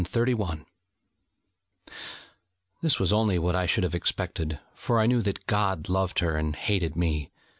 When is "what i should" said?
3.37-3.83